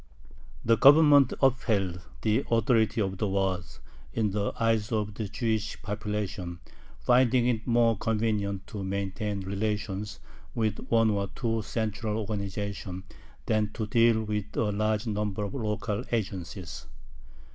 The 0.65 0.77
Government 0.77 1.31
upheld 1.43 2.01
the 2.23 2.43
authority 2.49 2.99
of 2.99 3.19
the 3.19 3.27
Waads 3.27 3.77
in 4.15 4.31
the 4.31 4.51
eyes 4.59 4.91
of 4.91 5.13
the 5.13 5.27
Jewish 5.27 5.79
population, 5.83 6.59
finding 6.99 7.45
it 7.45 7.67
more 7.67 7.95
convenient 7.95 8.65
to 8.65 8.83
maintain 8.83 9.41
relations 9.41 10.19
with 10.55 10.79
one 10.89 11.11
or 11.11 11.27
two 11.35 11.61
central 11.61 12.17
organizations 12.17 13.03
than 13.45 13.69
to 13.73 13.85
deal 13.85 14.23
with 14.23 14.57
a 14.57 14.71
large 14.71 15.05
number 15.05 15.43
of 15.43 15.53
local 15.53 16.03
agencies. 16.11 16.87